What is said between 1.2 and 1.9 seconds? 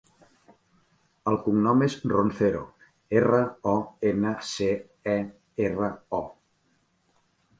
El cognom